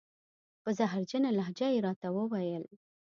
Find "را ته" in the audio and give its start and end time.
1.85-2.07